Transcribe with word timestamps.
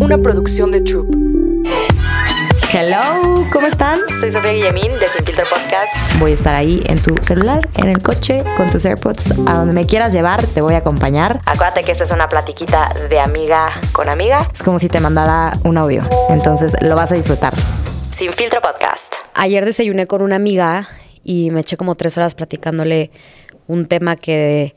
una 0.00 0.18
producción 0.18 0.70
de 0.70 0.80
Troop. 0.80 1.14
Hello, 2.72 3.46
¿cómo 3.52 3.66
están? 3.66 4.00
Soy 4.08 4.30
Sofía 4.30 4.52
Guillemín 4.52 4.92
de 5.00 5.08
Sin 5.08 5.24
Filtro 5.24 5.44
Podcast. 5.48 5.94
Voy 6.18 6.32
a 6.32 6.34
estar 6.34 6.54
ahí 6.54 6.82
en 6.86 7.00
tu 7.00 7.14
celular, 7.22 7.66
en 7.76 7.88
el 7.88 8.02
coche, 8.02 8.44
con 8.56 8.70
tus 8.70 8.84
AirPods, 8.84 9.32
a 9.46 9.54
donde 9.54 9.72
me 9.72 9.86
quieras 9.86 10.12
llevar, 10.12 10.46
te 10.46 10.60
voy 10.60 10.74
a 10.74 10.78
acompañar. 10.78 11.40
Acuérdate 11.46 11.82
que 11.84 11.92
esta 11.92 12.04
es 12.04 12.10
una 12.10 12.28
platiquita 12.28 12.92
de 13.08 13.20
amiga 13.20 13.70
con 13.92 14.08
amiga. 14.08 14.46
Es 14.52 14.62
como 14.62 14.78
si 14.78 14.88
te 14.88 15.00
mandara 15.00 15.56
un 15.64 15.78
audio, 15.78 16.02
entonces 16.28 16.76
lo 16.80 16.94
vas 16.94 17.12
a 17.12 17.14
disfrutar. 17.14 17.54
Sin 18.10 18.32
Filtro 18.32 18.60
Podcast. 18.60 19.14
Ayer 19.34 19.64
desayuné 19.64 20.06
con 20.06 20.22
una 20.22 20.36
amiga 20.36 20.88
y 21.24 21.50
me 21.50 21.60
eché 21.60 21.76
como 21.76 21.94
tres 21.94 22.18
horas 22.18 22.34
platicándole 22.34 23.10
un 23.66 23.86
tema 23.86 24.16
que 24.16 24.74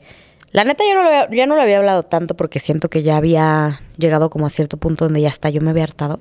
la 0.52 0.64
neta 0.64 0.84
yo 0.88 0.94
no, 0.94 1.34
ya 1.34 1.46
no 1.46 1.54
lo 1.54 1.62
había 1.62 1.78
hablado 1.78 2.02
tanto 2.02 2.34
porque 2.34 2.58
siento 2.58 2.88
que 2.88 3.02
ya 3.02 3.16
había 3.16 3.80
llegado 3.96 4.30
como 4.30 4.46
a 4.46 4.50
cierto 4.50 4.76
punto 4.76 5.04
donde 5.04 5.20
ya 5.20 5.28
está, 5.28 5.50
yo 5.50 5.60
me 5.60 5.70
había 5.70 5.84
hartado. 5.84 6.20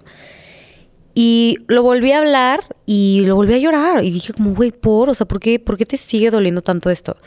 Y 1.16 1.58
lo 1.68 1.82
volví 1.84 2.12
a 2.12 2.20
hablar 2.20 2.62
y 2.86 3.24
lo 3.26 3.36
volví 3.36 3.54
a 3.54 3.58
llorar. 3.58 4.04
Y 4.04 4.12
dije 4.12 4.34
como, 4.34 4.54
güey, 4.54 4.72
por, 4.72 5.10
o 5.10 5.14
sea, 5.14 5.28
¿por 5.28 5.40
qué, 5.40 5.60
¿por 5.60 5.78
qué 5.78 5.86
te 5.86 5.98
sigue 5.98 6.30
doliendo 6.30 6.62
tanto 6.62 6.90
esto? 6.90 7.18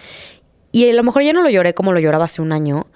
Y 0.70 0.88
a 0.88 0.92
lo 0.94 1.02
mejor 1.02 1.22
ya 1.22 1.32
no 1.32 1.42
lo 1.42 1.50
lloré 1.50 1.74
como 1.74 1.92
lo 1.92 2.00
lloraba 2.00 2.24
hace 2.24 2.40
un 2.40 2.52
año, 2.52 2.86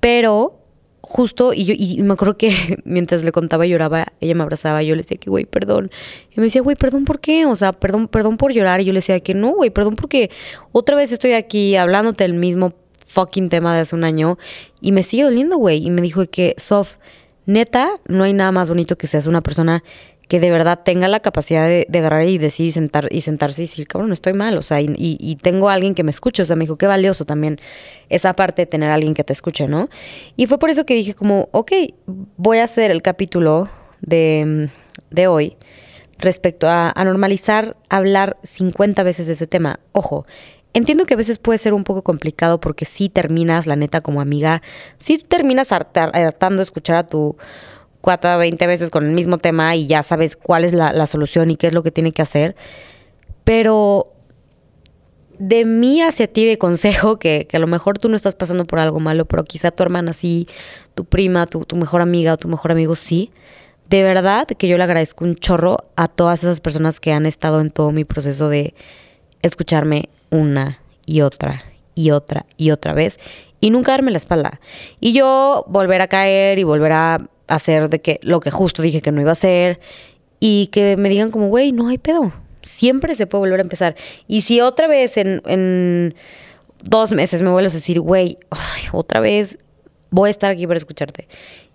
pero 0.00 0.60
justo, 1.02 1.52
y, 1.52 1.64
yo, 1.64 2.04
me 2.04 2.14
acuerdo 2.14 2.38
que 2.38 2.78
mientras 2.84 3.24
le 3.24 3.32
contaba 3.32 3.66
y 3.66 3.70
lloraba, 3.70 4.06
ella 4.20 4.34
me 4.34 4.42
abrazaba 4.42 4.82
y 4.82 4.86
yo 4.86 4.94
le 4.94 5.02
decía 5.02 5.18
que, 5.18 5.28
güey, 5.28 5.44
perdón. 5.44 5.90
Y 6.30 6.40
me 6.40 6.44
decía, 6.44 6.62
güey, 6.62 6.76
perdón, 6.76 7.04
¿por 7.04 7.20
qué? 7.20 7.46
O 7.46 7.56
sea, 7.56 7.72
perdón, 7.72 8.08
perdón 8.08 8.36
por 8.36 8.52
llorar. 8.52 8.80
Y 8.80 8.84
yo 8.84 8.92
le 8.92 8.98
decía 8.98 9.20
que 9.20 9.34
no, 9.34 9.50
güey, 9.50 9.70
perdón 9.70 9.96
porque 9.96 10.30
otra 10.72 10.96
vez 10.96 11.12
estoy 11.12 11.32
aquí 11.32 11.76
hablándote 11.76 12.24
el 12.24 12.34
mismo 12.34 12.72
fucking 13.04 13.48
tema 13.48 13.74
de 13.74 13.80
hace 13.80 13.94
un 13.94 14.04
año 14.04 14.38
y 14.80 14.92
me 14.92 15.02
sigue 15.02 15.24
doliendo, 15.24 15.56
güey. 15.56 15.86
Y 15.86 15.90
me 15.90 16.02
dijo 16.02 16.24
que, 16.26 16.54
Sof, 16.58 16.96
neta, 17.46 17.94
no 18.06 18.24
hay 18.24 18.32
nada 18.32 18.52
más 18.52 18.68
bonito 18.68 18.96
que 18.96 19.06
seas 19.06 19.26
una 19.26 19.40
persona 19.40 19.82
que 20.28 20.40
de 20.40 20.50
verdad 20.50 20.80
tenga 20.84 21.06
la 21.08 21.20
capacidad 21.20 21.66
de, 21.66 21.86
agarrar 21.98 22.24
y 22.24 22.38
decir 22.38 22.66
y, 22.66 22.70
sentar, 22.70 23.08
y 23.10 23.20
sentarse 23.20 23.62
y 23.62 23.64
decir, 23.66 23.86
cabrón, 23.86 24.12
estoy 24.12 24.32
mal, 24.32 24.56
o 24.56 24.62
sea, 24.62 24.80
y, 24.80 24.94
y, 24.96 25.36
tengo 25.36 25.68
a 25.68 25.74
alguien 25.74 25.94
que 25.94 26.02
me 26.02 26.10
escuche, 26.10 26.42
o 26.42 26.46
sea, 26.46 26.56
me 26.56 26.64
dijo, 26.64 26.76
qué 26.76 26.86
valioso 26.86 27.24
también 27.24 27.60
esa 28.08 28.32
parte 28.32 28.62
de 28.62 28.66
tener 28.66 28.90
a 28.90 28.94
alguien 28.94 29.14
que 29.14 29.24
te 29.24 29.32
escuche, 29.32 29.68
¿no? 29.68 29.88
Y 30.36 30.46
fue 30.46 30.58
por 30.58 30.70
eso 30.70 30.86
que 30.86 30.94
dije 30.94 31.14
como, 31.14 31.48
ok, 31.52 31.72
voy 32.36 32.58
a 32.58 32.64
hacer 32.64 32.90
el 32.90 33.02
capítulo 33.02 33.68
de, 34.00 34.70
de 35.10 35.26
hoy 35.26 35.56
respecto 36.18 36.68
a, 36.68 36.92
a 36.94 37.04
normalizar 37.04 37.76
hablar 37.90 38.38
50 38.42 39.02
veces 39.02 39.26
de 39.26 39.34
ese 39.34 39.46
tema. 39.46 39.80
Ojo, 39.92 40.26
Entiendo 40.74 41.06
que 41.06 41.14
a 41.14 41.16
veces 41.16 41.38
puede 41.38 41.58
ser 41.58 41.72
un 41.72 41.84
poco 41.84 42.02
complicado 42.02 42.60
porque 42.60 42.84
si 42.84 43.08
terminas, 43.08 43.68
la 43.68 43.76
neta, 43.76 44.00
como 44.00 44.20
amiga, 44.20 44.60
si 44.98 45.18
terminas 45.18 45.70
hartando 45.70 46.62
escuchar 46.62 46.96
a 46.96 47.06
tu 47.06 47.36
cuata 48.00 48.36
20 48.36 48.66
veces 48.66 48.90
con 48.90 49.06
el 49.06 49.12
mismo 49.12 49.38
tema 49.38 49.76
y 49.76 49.86
ya 49.86 50.02
sabes 50.02 50.36
cuál 50.36 50.64
es 50.64 50.72
la, 50.72 51.06
solución 51.06 51.52
y 51.52 51.56
qué 51.56 51.68
es 51.68 51.72
lo 51.72 51.84
que 51.84 51.92
tiene 51.92 52.10
que 52.10 52.22
hacer. 52.22 52.56
Pero 53.44 54.12
de 55.38 55.64
mí 55.64 56.02
hacia 56.02 56.26
ti 56.26 56.44
de 56.44 56.58
consejo, 56.58 57.20
que, 57.20 57.46
a 57.52 57.58
lo 57.60 57.68
mejor 57.68 58.00
tú 58.00 58.08
no 58.08 58.16
estás 58.16 58.34
pasando 58.34 58.66
por 58.66 58.80
algo 58.80 58.98
malo, 58.98 59.26
pero 59.26 59.44
quizá 59.44 59.70
tu 59.70 59.84
hermana 59.84 60.12
sí, 60.12 60.48
tu 60.96 61.04
prima, 61.04 61.46
tu 61.46 61.76
mejor 61.76 62.00
amiga 62.00 62.32
o 62.32 62.36
tu 62.36 62.48
mejor 62.48 62.72
amigo 62.72 62.96
sí. 62.96 63.30
De 63.88 64.02
verdad 64.02 64.48
que 64.48 64.66
yo 64.66 64.76
le 64.76 64.82
agradezco 64.82 65.24
un 65.24 65.36
chorro 65.36 65.76
a 65.94 66.08
todas 66.08 66.42
esas 66.42 66.60
personas 66.60 66.98
que 66.98 67.12
han 67.12 67.26
estado 67.26 67.60
en 67.60 67.70
todo 67.70 67.92
mi 67.92 68.04
proceso 68.04 68.48
de 68.48 68.74
escucharme, 69.42 70.08
una 70.34 70.80
y 71.06 71.20
otra 71.20 71.62
y 71.94 72.10
otra 72.10 72.46
y 72.56 72.70
otra 72.70 72.92
vez 72.92 73.18
y 73.60 73.70
nunca 73.70 73.92
darme 73.92 74.10
la 74.10 74.18
espalda. 74.18 74.60
Y 75.00 75.14
yo 75.14 75.64
volver 75.68 76.02
a 76.02 76.08
caer 76.08 76.58
y 76.58 76.64
volver 76.64 76.92
a 76.92 77.30
hacer 77.46 77.88
de 77.88 78.00
que 78.00 78.20
lo 78.22 78.40
que 78.40 78.50
justo 78.50 78.82
dije 78.82 79.00
que 79.00 79.12
no 79.12 79.20
iba 79.20 79.30
a 79.30 79.32
hacer 79.32 79.80
y 80.38 80.66
que 80.66 80.96
me 80.96 81.08
digan 81.08 81.30
como, 81.30 81.48
güey, 81.48 81.72
no 81.72 81.88
hay 81.88 81.98
pedo. 81.98 82.32
Siempre 82.62 83.14
se 83.14 83.26
puede 83.26 83.40
volver 83.40 83.60
a 83.60 83.62
empezar. 83.62 83.96
Y 84.26 84.42
si 84.42 84.60
otra 84.60 84.86
vez 84.86 85.16
en, 85.16 85.40
en 85.46 86.14
dos 86.82 87.12
meses 87.12 87.40
me 87.40 87.50
vuelves 87.50 87.72
a 87.72 87.78
decir, 87.78 88.00
güey, 88.00 88.38
otra 88.92 89.20
vez 89.20 89.58
voy 90.10 90.28
a 90.28 90.30
estar 90.30 90.50
aquí 90.50 90.66
para 90.66 90.76
escucharte. 90.76 91.28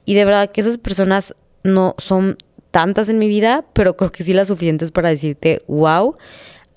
Y 0.05 0.13
de 0.13 0.25
verdad 0.25 0.51
que 0.51 0.61
esas 0.61 0.77
personas 0.77 1.33
no 1.63 1.95
son 1.97 2.37
tantas 2.71 3.09
en 3.09 3.17
mi 3.17 3.27
vida, 3.27 3.65
pero 3.73 3.97
creo 3.97 4.11
que 4.11 4.23
sí 4.23 4.33
las 4.33 4.49
suficientes 4.49 4.91
para 4.91 5.09
decirte, 5.09 5.63
wow, 5.67 6.17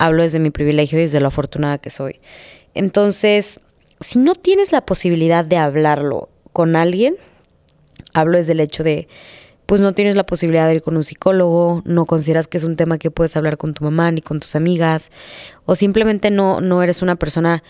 hablo 0.03 0.21
desde 0.21 0.39
mi 0.39 0.49
privilegio 0.49 0.99
y 0.99 1.03
desde 1.03 1.21
lo 1.21 1.27
afortunada 1.27 1.77
que 1.77 1.89
soy. 1.89 2.19
Entonces, 2.73 3.61
si 4.01 4.19
no 4.19 4.35
tienes 4.35 4.73
la 4.73 4.85
posibilidad 4.85 5.45
de 5.45 5.55
hablarlo 5.55 6.27
con 6.51 6.75
alguien, 6.75 7.15
hablo 8.13 8.37
desde 8.37 8.51
el 8.51 8.59
hecho 8.59 8.83
de, 8.83 9.07
pues 9.65 9.79
no 9.79 9.93
tienes 9.93 10.15
la 10.15 10.25
posibilidad 10.25 10.67
de 10.67 10.75
ir 10.75 10.81
con 10.81 10.97
un 10.97 11.05
psicólogo, 11.05 11.83
no 11.85 12.05
consideras 12.05 12.47
que 12.47 12.57
es 12.57 12.65
un 12.65 12.75
tema 12.75 12.97
que 12.97 13.11
puedes 13.11 13.37
hablar 13.37 13.57
con 13.57 13.73
tu 13.73 13.85
mamá 13.85 14.11
ni 14.11 14.21
con 14.21 14.41
tus 14.41 14.57
amigas, 14.57 15.09
o 15.63 15.75
simplemente 15.75 16.31
no, 16.31 16.59
no 16.59 16.83
eres 16.83 17.01
una 17.01 17.15
persona 17.15 17.63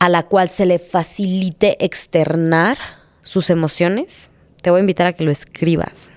a 0.00 0.08
la 0.08 0.24
cual 0.24 0.48
se 0.48 0.66
le 0.66 0.80
facilite 0.80 1.76
externar 1.84 2.76
sus 3.22 3.50
emociones, 3.50 4.30
te 4.62 4.70
voy 4.70 4.78
a 4.78 4.80
invitar 4.80 5.06
a 5.06 5.12
que 5.12 5.22
lo 5.22 5.30
escribas. 5.30 6.10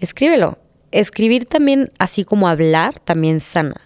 Escríbelo. 0.00 0.58
Escribir 0.92 1.44
también, 1.44 1.92
así 1.98 2.24
como 2.24 2.48
hablar, 2.48 2.98
también 3.00 3.38
sana. 3.38 3.80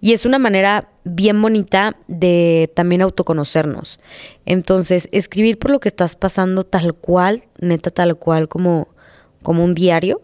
Y 0.00 0.12
es 0.12 0.24
una 0.24 0.38
manera 0.38 0.88
bien 1.04 1.40
bonita 1.40 1.96
de 2.06 2.70
también 2.74 3.02
autoconocernos. 3.02 3.98
Entonces, 4.46 5.08
escribir 5.12 5.58
por 5.58 5.70
lo 5.70 5.80
que 5.80 5.88
estás 5.88 6.16
pasando 6.16 6.64
tal 6.64 6.94
cual, 6.94 7.44
neta 7.60 7.90
tal 7.90 8.16
cual 8.16 8.48
como, 8.48 8.88
como 9.42 9.64
un 9.64 9.74
diario, 9.74 10.22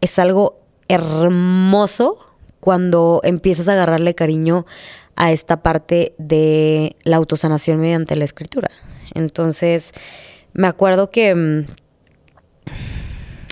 es 0.00 0.18
algo 0.18 0.60
hermoso 0.88 2.18
cuando 2.60 3.20
empiezas 3.22 3.68
a 3.68 3.72
agarrarle 3.74 4.14
cariño 4.14 4.66
a 5.14 5.32
esta 5.32 5.62
parte 5.62 6.14
de 6.18 6.96
la 7.04 7.16
autosanación 7.16 7.80
mediante 7.80 8.16
la 8.16 8.24
escritura. 8.24 8.70
Entonces, 9.14 9.92
me 10.52 10.66
acuerdo 10.66 11.10
que 11.10 11.34
mm, 11.34 11.66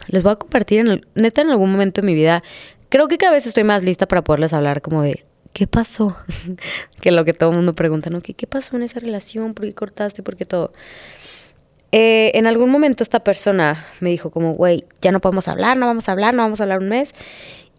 les 0.08 0.22
voy 0.22 0.32
a 0.32 0.36
compartir 0.36 0.80
en 0.80 1.06
neta 1.14 1.42
en 1.42 1.50
algún 1.50 1.70
momento 1.70 2.00
de 2.00 2.06
mi 2.06 2.14
vida, 2.14 2.42
creo 2.88 3.08
que 3.08 3.18
cada 3.18 3.32
vez 3.32 3.46
estoy 3.46 3.64
más 3.64 3.82
lista 3.82 4.06
para 4.06 4.22
poderles 4.22 4.52
hablar 4.52 4.82
como 4.82 5.02
de 5.02 5.24
¿qué 5.54 5.66
pasó? 5.66 6.16
que 7.00 7.10
lo 7.10 7.24
que 7.24 7.32
todo 7.32 7.50
el 7.50 7.56
mundo 7.56 7.74
pregunta, 7.74 8.10
¿no? 8.10 8.20
¿Qué, 8.20 8.34
¿Qué 8.34 8.46
pasó 8.46 8.76
en 8.76 8.82
esa 8.82 9.00
relación? 9.00 9.54
¿Por 9.54 9.64
qué 9.64 9.72
cortaste? 9.72 10.22
¿Por 10.22 10.36
qué 10.36 10.44
todo? 10.44 10.72
Eh, 11.92 12.32
en 12.34 12.46
algún 12.46 12.70
momento 12.70 13.02
esta 13.02 13.20
persona 13.20 13.86
me 14.00 14.10
dijo 14.10 14.30
como, 14.30 14.54
güey, 14.54 14.84
ya 15.00 15.12
no 15.12 15.20
podemos 15.20 15.46
hablar, 15.48 15.76
no 15.76 15.86
vamos 15.86 16.08
a 16.08 16.12
hablar, 16.12 16.34
no 16.34 16.42
vamos 16.42 16.60
a 16.60 16.64
hablar 16.64 16.80
un 16.80 16.88
mes. 16.88 17.14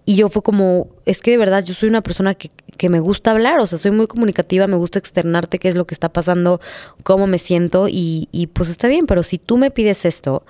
Y 0.06 0.16
yo 0.16 0.30
fue 0.30 0.42
como, 0.42 0.88
es 1.06 1.22
que 1.22 1.32
de 1.32 1.38
verdad 1.38 1.64
yo 1.64 1.74
soy 1.74 1.90
una 1.90 2.02
persona 2.02 2.34
que, 2.34 2.50
que 2.78 2.90
me 2.90 3.02
gusta 3.02 3.32
hablar, 3.32 3.60
o 3.60 3.66
sea, 3.66 3.78
soy 3.78 3.92
muy 3.92 4.08
comunicativa, 4.08 4.68
me 4.68 4.78
gusta 4.78 5.00
externarte 5.00 5.60
qué 5.60 5.68
es 5.68 5.76
lo 5.76 5.86
que 5.86 5.96
está 5.96 6.10
pasando, 6.10 6.62
cómo 7.04 7.28
me 7.28 7.40
siento 7.40 7.88
y, 7.90 8.30
y 8.32 8.48
pues 8.48 8.70
está 8.70 8.88
bien, 8.88 9.06
pero 9.06 9.22
si 9.24 9.38
tú 9.38 9.58
me 9.58 9.70
pides 9.70 10.06
esto, 10.06 10.46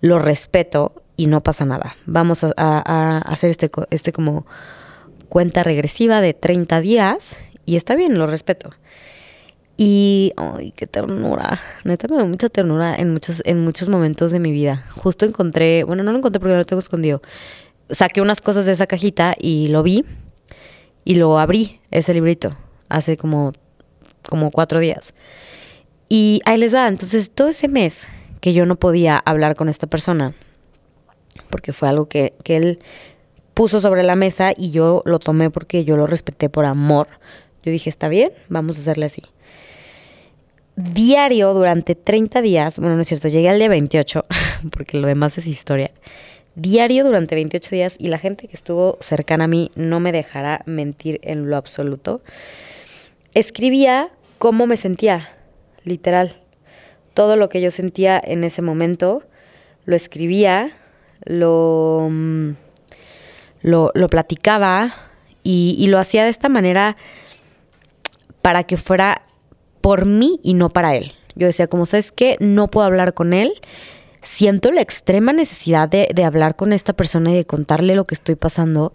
lo 0.00 0.18
respeto 0.18 0.92
y 1.16 1.28
no 1.28 1.40
pasa 1.40 1.64
nada. 1.64 1.96
Vamos 2.04 2.44
a, 2.44 2.52
a, 2.56 2.82
a 2.84 3.18
hacer 3.20 3.48
este, 3.48 3.70
este 3.90 4.12
como 4.12 4.44
cuenta 5.28 5.62
regresiva 5.62 6.20
de 6.20 6.34
30 6.34 6.80
días 6.80 7.36
y 7.66 7.76
está 7.76 7.94
bien, 7.94 8.18
lo 8.18 8.26
respeto. 8.26 8.70
Y, 9.76 10.32
ay, 10.36 10.72
qué 10.72 10.86
ternura. 10.86 11.60
Neta 11.84 12.08
me 12.08 12.16
da 12.16 12.24
mucha 12.24 12.48
ternura 12.48 12.96
en 12.96 13.12
muchos, 13.12 13.42
en 13.44 13.62
muchos 13.62 13.88
momentos 13.88 14.32
de 14.32 14.40
mi 14.40 14.50
vida. 14.50 14.84
Justo 14.96 15.24
encontré, 15.24 15.84
bueno, 15.84 16.02
no 16.02 16.10
lo 16.10 16.18
encontré 16.18 16.40
porque 16.40 16.56
lo 16.56 16.64
tengo 16.64 16.80
escondido. 16.80 17.22
Saqué 17.90 18.20
unas 18.20 18.40
cosas 18.40 18.66
de 18.66 18.72
esa 18.72 18.88
cajita 18.88 19.36
y 19.38 19.68
lo 19.68 19.84
vi 19.84 20.04
y 21.04 21.14
lo 21.14 21.38
abrí, 21.38 21.80
ese 21.90 22.12
librito, 22.12 22.56
hace 22.88 23.16
como, 23.16 23.52
como 24.28 24.50
cuatro 24.50 24.80
días. 24.80 25.14
Y 26.08 26.40
ahí 26.44 26.58
les 26.58 26.74
va. 26.74 26.88
Entonces, 26.88 27.30
todo 27.30 27.48
ese 27.48 27.68
mes 27.68 28.08
que 28.40 28.52
yo 28.52 28.66
no 28.66 28.76
podía 28.76 29.16
hablar 29.16 29.54
con 29.54 29.68
esta 29.68 29.86
persona, 29.86 30.34
porque 31.50 31.72
fue 31.72 31.88
algo 31.88 32.08
que, 32.08 32.34
que 32.42 32.56
él 32.56 32.78
puso 33.58 33.80
sobre 33.80 34.04
la 34.04 34.14
mesa 34.14 34.52
y 34.56 34.70
yo 34.70 35.02
lo 35.04 35.18
tomé 35.18 35.50
porque 35.50 35.84
yo 35.84 35.96
lo 35.96 36.06
respeté 36.06 36.48
por 36.48 36.64
amor. 36.64 37.08
Yo 37.64 37.72
dije, 37.72 37.90
está 37.90 38.08
bien, 38.08 38.30
vamos 38.48 38.78
a 38.78 38.82
hacerle 38.82 39.06
así. 39.06 39.20
Diario 40.76 41.52
durante 41.54 41.96
30 41.96 42.40
días, 42.40 42.78
bueno, 42.78 42.94
no 42.94 43.02
es 43.02 43.08
cierto, 43.08 43.26
llegué 43.26 43.48
al 43.48 43.58
día 43.58 43.68
28, 43.68 44.26
porque 44.70 45.00
lo 45.00 45.08
demás 45.08 45.38
es 45.38 45.48
historia. 45.48 45.90
Diario 46.54 47.02
durante 47.02 47.34
28 47.34 47.70
días 47.74 47.96
y 47.98 48.06
la 48.06 48.18
gente 48.18 48.46
que 48.46 48.54
estuvo 48.54 48.96
cercana 49.00 49.46
a 49.46 49.48
mí 49.48 49.72
no 49.74 49.98
me 49.98 50.12
dejará 50.12 50.62
mentir 50.64 51.18
en 51.24 51.50
lo 51.50 51.56
absoluto. 51.56 52.22
Escribía 53.34 54.10
cómo 54.38 54.68
me 54.68 54.76
sentía, 54.76 55.36
literal. 55.82 56.36
Todo 57.12 57.34
lo 57.34 57.48
que 57.48 57.60
yo 57.60 57.72
sentía 57.72 58.22
en 58.24 58.44
ese 58.44 58.62
momento, 58.62 59.24
lo 59.84 59.96
escribía, 59.96 60.70
lo 61.24 62.08
mm, 63.62 63.68
lo, 63.68 63.92
platicaba 64.08 64.94
y, 65.42 65.86
lo 65.88 65.98
hacía 65.98 66.24
de 66.24 66.30
esta 66.30 66.48
manera 66.48 66.96
para 68.42 68.64
que 68.64 68.76
fuera 68.76 69.22
por 69.80 70.06
mí 70.06 70.40
y 70.42 70.54
no 70.54 70.70
para 70.70 70.96
él. 70.96 71.12
Yo 71.34 71.46
decía, 71.46 71.68
como 71.68 71.86
sabes 71.86 72.12
que 72.12 72.36
no 72.40 72.68
puedo 72.68 72.86
hablar 72.86 73.14
con 73.14 73.32
él 73.32 73.52
siento 74.20 74.72
la 74.72 74.80
extrema 74.80 75.32
necesidad 75.32 75.88
de, 75.88 76.08
de 76.12 76.24
hablar 76.24 76.56
con 76.56 76.72
esta 76.72 76.92
persona 76.92 77.30
y 77.30 77.36
de 77.36 77.46
contarle 77.46 77.94
lo 77.94 78.04
que 78.06 78.16
estoy 78.16 78.34
pasando, 78.34 78.92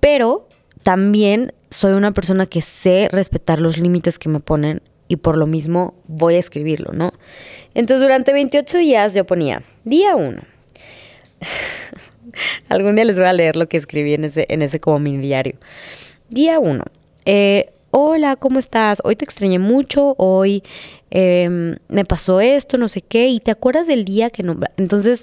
pero 0.00 0.48
también 0.82 1.52
soy 1.70 1.92
una 1.92 2.12
persona 2.12 2.46
que 2.46 2.62
sé 2.62 3.08
respetar 3.10 3.60
los 3.60 3.76
límites 3.76 4.18
que 4.18 4.28
me 4.28 4.40
ponen 4.40 4.82
y 5.08 5.16
por 5.16 5.36
lo 5.36 5.46
mismo 5.46 5.94
voy 6.06 6.36
a 6.36 6.38
escribirlo, 6.38 6.92
¿no? 6.92 7.12
Entonces 7.74 8.02
durante 8.02 8.32
28 8.32 8.78
días 8.78 9.14
yo 9.14 9.26
ponía, 9.26 9.62
día 9.84 10.16
1. 10.16 10.42
Algún 12.68 12.96
día 12.96 13.04
les 13.04 13.18
voy 13.18 13.26
a 13.26 13.32
leer 13.32 13.56
lo 13.56 13.68
que 13.68 13.76
escribí 13.76 14.14
en 14.14 14.24
ese, 14.24 14.46
en 14.48 14.62
ese 14.62 14.80
como 14.80 14.98
mi 14.98 15.16
diario. 15.16 15.56
Día 16.28 16.58
1. 16.58 16.82
Eh, 17.24 17.70
hola, 17.90 18.36
¿cómo 18.36 18.58
estás? 18.58 19.00
Hoy 19.04 19.16
te 19.16 19.24
extrañé 19.24 19.58
mucho, 19.58 20.14
hoy 20.18 20.62
em, 21.10 21.76
me 21.88 22.04
pasó 22.04 22.40
esto, 22.40 22.78
no 22.78 22.88
sé 22.88 23.00
qué, 23.00 23.28
y 23.28 23.40
te 23.40 23.50
acuerdas 23.50 23.86
del 23.86 24.04
día 24.04 24.30
que 24.30 24.42
no... 24.42 24.58
Entonces 24.76 25.22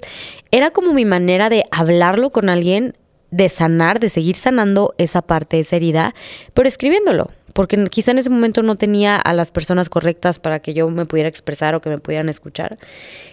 era 0.50 0.70
como 0.70 0.92
mi 0.92 1.04
manera 1.04 1.48
de 1.48 1.64
hablarlo 1.70 2.30
con 2.30 2.48
alguien, 2.48 2.94
de 3.30 3.48
sanar, 3.48 4.00
de 4.00 4.10
seguir 4.10 4.36
sanando 4.36 4.94
esa 4.96 5.22
parte, 5.22 5.58
esa 5.58 5.76
herida, 5.76 6.14
pero 6.52 6.68
escribiéndolo, 6.68 7.30
porque 7.52 7.82
quizá 7.90 8.12
en 8.12 8.18
ese 8.18 8.30
momento 8.30 8.62
no 8.62 8.76
tenía 8.76 9.16
a 9.16 9.32
las 9.32 9.50
personas 9.50 9.88
correctas 9.88 10.38
para 10.38 10.60
que 10.60 10.74
yo 10.74 10.88
me 10.88 11.04
pudiera 11.04 11.28
expresar 11.28 11.74
o 11.74 11.80
que 11.80 11.90
me 11.90 11.98
pudieran 11.98 12.28
escuchar. 12.28 12.78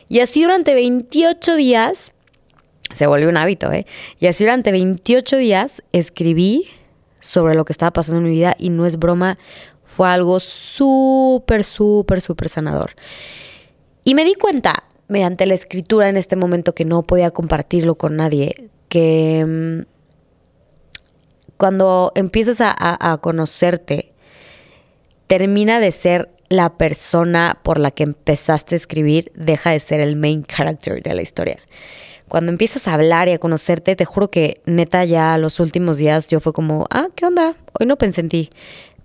Y 0.09 0.19
así 0.19 0.41
durante 0.43 0.73
28 0.73 1.55
días, 1.55 2.13
se 2.93 3.07
volvió 3.07 3.29
un 3.29 3.37
hábito, 3.37 3.71
¿eh? 3.71 3.85
Y 4.19 4.27
así 4.27 4.43
durante 4.43 4.71
28 4.71 5.37
días 5.37 5.83
escribí 5.91 6.67
sobre 7.19 7.55
lo 7.55 7.65
que 7.65 7.73
estaba 7.73 7.91
pasando 7.91 8.19
en 8.19 8.25
mi 8.25 8.31
vida 8.31 8.55
y 8.57 8.69
no 8.69 8.85
es 8.85 8.97
broma, 8.97 9.37
fue 9.83 10.09
algo 10.09 10.39
súper, 10.39 11.63
súper, 11.63 12.21
súper 12.21 12.49
sanador. 12.49 12.91
Y 14.03 14.15
me 14.15 14.23
di 14.23 14.33
cuenta, 14.35 14.83
mediante 15.07 15.45
la 15.45 15.53
escritura 15.53 16.09
en 16.09 16.17
este 16.17 16.35
momento, 16.35 16.73
que 16.73 16.85
no 16.85 17.03
podía 17.03 17.31
compartirlo 17.31 17.95
con 17.95 18.15
nadie, 18.15 18.69
que 18.89 19.45
mm, 19.45 19.81
cuando 21.57 22.11
empiezas 22.15 22.57
a, 22.61 23.19
conocerte, 23.21 24.13
termina 25.27 25.79
de 25.79 25.91
ser 25.91 26.29
la 26.49 26.77
persona 26.77 27.59
por 27.61 27.79
la 27.79 27.91
que 27.91 28.03
empezaste 28.03 28.73
a 28.73 28.77
escribir, 28.77 29.31
deja 29.35 29.69
de 29.69 29.79
ser 29.79 29.99
el 29.99 30.15
main 30.15 30.43
character 30.43 31.03
de 31.03 31.13
la 31.13 31.21
historia. 31.21 31.59
Cuando 32.31 32.49
empiezas 32.49 32.87
a 32.87 32.93
hablar 32.93 33.27
y 33.27 33.33
a 33.33 33.39
conocerte, 33.39 33.93
te 33.97 34.05
juro 34.05 34.31
que 34.31 34.61
neta 34.65 35.03
ya 35.03 35.37
los 35.37 35.59
últimos 35.59 35.97
días 35.97 36.29
yo 36.29 36.39
fue 36.39 36.53
como, 36.53 36.87
ah, 36.89 37.09
¿qué 37.13 37.25
onda? 37.25 37.55
Hoy 37.77 37.85
no 37.87 37.97
pensé 37.97 38.21
en 38.21 38.29
ti. 38.29 38.49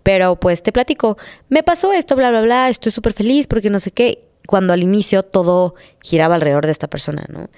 Pero 0.05 0.37
pues 0.37 0.62
te 0.62 0.70
platico, 0.70 1.19
me 1.49 1.64
pasó 1.64 1.93
esto, 1.93 2.14
bla, 2.14 2.31
bla, 2.31 2.43
bla, 2.43 2.69
estoy 2.69 2.93
súper 2.93 3.14
feliz 3.14 3.49
porque 3.49 3.69
no 3.69 3.81
sé 3.81 3.90
qué. 3.90 4.23
Cuando 4.46 4.73
al 4.73 4.81
inicio 4.84 5.25
todo 5.25 5.75
giraba 6.05 6.37
alrededor 6.37 6.67
de 6.67 6.70
esta 6.70 6.87
persona, 6.87 7.26
¿no? 7.28 7.50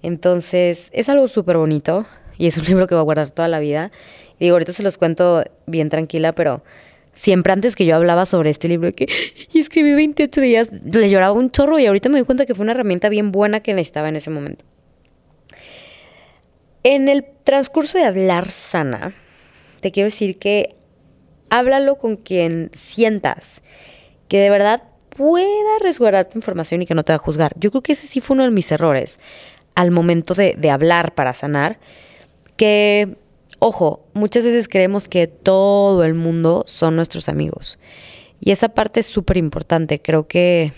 Entonces, 0.00 0.90
es 0.92 1.08
algo 1.08 1.26
súper 1.26 1.56
bonito 1.56 2.06
y 2.38 2.46
es 2.46 2.56
un 2.56 2.64
libro 2.66 2.86
que 2.86 2.94
va 2.94 3.00
a 3.00 3.04
guardar 3.04 3.30
toda 3.30 3.48
la 3.48 3.58
vida. 3.58 3.90
Y 4.38 4.44
digo, 4.44 4.54
ahorita 4.54 4.74
se 4.74 4.84
los 4.84 4.96
cuento 4.96 5.42
bien 5.66 5.88
tranquila, 5.88 6.36
pero 6.36 6.62
siempre 7.14 7.52
antes 7.52 7.74
que 7.74 7.84
yo 7.84 7.96
hablaba 7.96 8.26
sobre 8.26 8.50
este 8.50 8.68
libro, 8.68 8.92
que 8.92 9.08
y 9.52 9.58
escribí 9.58 9.92
28 9.92 10.40
días, 10.40 10.70
le 10.84 11.10
lloraba 11.10 11.32
un 11.32 11.50
chorro 11.50 11.80
y 11.80 11.86
ahorita 11.86 12.10
me 12.10 12.20
di 12.20 12.24
cuenta 12.24 12.46
que 12.46 12.54
fue 12.54 12.62
una 12.62 12.74
herramienta 12.74 13.08
bien 13.08 13.32
buena 13.32 13.58
que 13.58 13.74
necesitaba 13.74 14.08
en 14.08 14.14
ese 14.14 14.30
momento. 14.30 14.64
En 16.88 17.08
el 17.08 17.24
transcurso 17.42 17.98
de 17.98 18.04
hablar 18.04 18.48
sana, 18.48 19.12
te 19.80 19.90
quiero 19.90 20.06
decir 20.06 20.38
que 20.38 20.76
háblalo 21.50 21.96
con 21.96 22.14
quien 22.14 22.70
sientas 22.74 23.60
que 24.28 24.38
de 24.38 24.50
verdad 24.50 24.84
pueda 25.08 25.80
resguardar 25.82 26.28
tu 26.28 26.38
información 26.38 26.82
y 26.82 26.86
que 26.86 26.94
no 26.94 27.02
te 27.02 27.10
va 27.10 27.16
a 27.16 27.18
juzgar. 27.18 27.54
Yo 27.58 27.72
creo 27.72 27.82
que 27.82 27.90
ese 27.90 28.06
sí 28.06 28.20
fue 28.20 28.34
uno 28.36 28.44
de 28.44 28.52
mis 28.52 28.70
errores 28.70 29.18
al 29.74 29.90
momento 29.90 30.34
de, 30.34 30.70
hablar 30.70 31.16
para 31.16 31.34
sanar, 31.34 31.80
que 32.56 33.16
Ojo, 33.58 34.06
muchas 34.12 34.44
veces 34.44 34.68
creemos 34.68 35.08
que 35.08 35.26
todo 35.26 36.04
el 36.04 36.14
mundo 36.14 36.62
son 36.68 36.94
nuestros 36.94 37.28
amigos. 37.28 37.80
Y 38.38 38.52
esa 38.52 38.68
parte 38.68 39.00
es 39.00 39.06
súper 39.06 39.38
importante. 39.38 40.00
Creo 40.00 40.28
que 40.28 40.72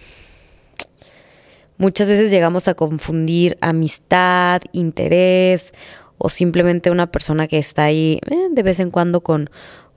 muchas 1.78 2.08
veces 2.08 2.30
llegamos 2.30 2.68
a 2.68 2.74
confundir 2.74 3.56
amistad, 3.60 4.60
interés 4.72 5.72
o 6.18 6.28
simplemente 6.28 6.90
una 6.90 7.10
persona 7.10 7.48
que 7.48 7.58
está 7.58 7.84
ahí 7.84 8.20
eh, 8.28 8.48
de 8.50 8.62
vez 8.62 8.80
en 8.80 8.90
cuando 8.90 9.22
con, 9.22 9.48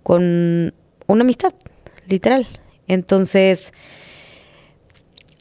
con 0.03 0.73
una 1.07 1.21
amistad, 1.21 1.53
literal. 2.07 2.47
Entonces, 2.87 3.73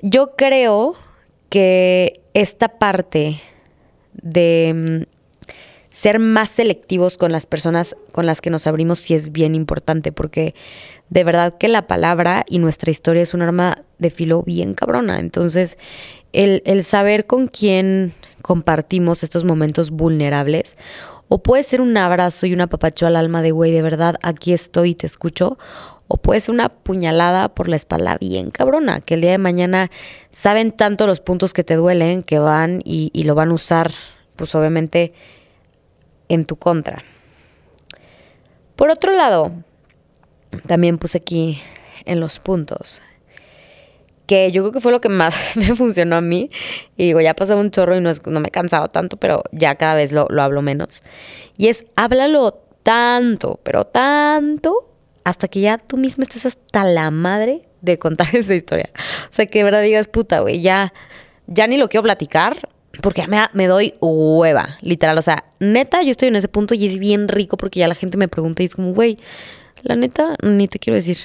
yo 0.03 0.35
creo 0.37 0.97
que 1.51 2.21
esta 2.33 2.69
parte 2.79 3.41
de 4.15 5.07
ser 5.91 6.21
más 6.21 6.51
selectivos 6.51 7.19
con 7.19 7.33
las 7.33 7.47
personas 7.47 7.97
con 8.13 8.25
las 8.25 8.41
que 8.41 8.51
nos 8.51 8.67
abrimos 8.67 9.01
sí 9.01 9.15
es 9.15 9.33
bien 9.33 9.55
importante, 9.55 10.13
porque 10.13 10.55
de 11.11 11.25
verdad 11.25 11.59
que 11.59 11.69
la 11.69 11.87
palabra 11.89 12.45
y 12.49 12.61
nuestra 12.61 12.93
historia 12.93 13.23
es 13.23 13.35
un 13.35 13.43
arma 13.43 13.83
de 13.99 14.11
filo 14.11 14.43
bien 14.45 14.75
cabrona. 14.75 15.19
Entonces, 15.19 15.77
el, 16.33 16.63
el 16.65 16.85
saber 16.85 17.27
con 17.27 17.47
quién 17.47 18.15
compartimos 18.43 19.23
estos 19.23 19.45
momentos 19.45 19.91
vulnerables, 19.91 20.77
o 21.29 21.43
puede 21.43 21.63
ser 21.63 21.81
un 21.81 21.97
abrazo 21.97 22.47
y 22.47 22.53
un 22.53 22.61
apapacho 22.61 23.07
al 23.07 23.17
alma 23.17 23.43
de, 23.43 23.53
güey, 23.53 23.71
de 23.71 23.83
verdad, 23.83 24.17
aquí 24.23 24.53
estoy 24.53 24.91
y 24.91 24.95
te 24.95 25.07
escucho, 25.07 25.59
o 26.09 26.17
puede 26.17 26.41
ser 26.41 26.55
una 26.55 26.69
puñalada 26.69 27.49
por 27.51 27.69
la 27.69 27.77
espalda 27.77 28.19
bien 28.19 28.51
cabrona, 28.51 29.01
que 29.01 29.15
el 29.15 29.21
día 29.21 29.31
de 29.31 29.39
mañana 29.39 29.91
saben 30.33 30.73
tanto 30.73 31.07
los 31.07 31.21
puntos 31.21 31.53
que 31.53 31.63
te 31.63 31.77
duelen 31.77 32.25
que 32.25 32.41
van 32.41 32.83
y, 32.85 33.11
y 33.13 33.25
lo 33.25 33.37
van 33.37 33.51
a 33.51 33.55
usar, 33.55 33.93
pues 34.35 34.55
obviamente 34.57 35.13
en 36.29 36.47
tu 36.47 36.57
contra. 36.57 37.05
Por 38.75 38.91
otro 38.91 39.13
lado, 39.13 39.53
también 40.67 40.99
puse 40.99 41.19
aquí 41.19 41.61
en 42.07 42.19
los 42.19 42.39
puntos 42.41 43.03
que 44.31 44.53
yo 44.53 44.63
creo 44.63 44.73
que 44.73 44.81
fue 44.81 44.93
lo 44.93 45.01
que 45.01 45.09
más 45.09 45.57
me 45.57 45.75
funcionó 45.75 46.15
a 46.15 46.21
mí. 46.21 46.53
Y 46.97 47.07
digo, 47.07 47.21
ya 47.21 47.35
pasado 47.35 47.59
un 47.59 47.73
chorro 47.73 47.97
y 47.97 48.01
no, 48.01 48.13
no 48.27 48.39
me 48.39 48.47
he 48.47 48.51
cansado 48.53 48.87
tanto, 48.87 49.17
pero 49.17 49.43
ya 49.51 49.75
cada 49.75 49.95
vez 49.95 50.13
lo, 50.13 50.29
lo 50.31 50.43
hablo 50.43 50.63
menos. 50.63 51.03
Y 51.57 51.67
es, 51.67 51.85
háblalo 51.97 52.63
tanto, 52.85 53.59
pero 53.65 53.87
tanto, 53.87 54.89
hasta 55.25 55.49
que 55.49 55.61
ya 55.61 55.79
tú 55.79 55.97
misma 55.97 56.23
estés 56.23 56.47
hasta 56.47 56.85
la 56.85 57.11
madre 57.11 57.63
de 57.81 57.99
contar 57.99 58.29
esa 58.37 58.55
historia. 58.55 58.91
O 59.29 59.33
sea, 59.33 59.47
que 59.47 59.65
verdad 59.65 59.83
digas, 59.83 60.07
puta, 60.07 60.39
güey, 60.39 60.63
ya, 60.63 60.95
ya 61.49 61.67
ni 61.67 61.77
lo 61.77 61.89
quiero 61.89 62.05
platicar 62.05 62.69
porque 63.03 63.27
me, 63.27 63.41
me 63.53 63.67
doy 63.67 63.95
hueva, 64.01 64.79
literal. 64.81 65.19
O 65.19 65.23
sea, 65.23 65.45
neta, 65.59 66.03
yo 66.03 66.13
estoy 66.13 66.29
en 66.29 66.37
ese 66.37 66.47
punto 66.47 66.75
y 66.75 66.87
es 66.87 67.01
bien 67.01 67.27
rico 67.27 67.57
porque 67.57 67.81
ya 67.81 67.89
la 67.89 67.97
gente 67.97 68.17
me 68.17 68.29
pregunta 68.29 68.63
y 68.63 68.67
es 68.67 68.77
como, 68.77 68.93
güey, 68.93 69.19
la 69.83 69.97
neta, 69.97 70.37
ni 70.43 70.69
te 70.69 70.79
quiero 70.79 70.95
decir. 70.95 71.19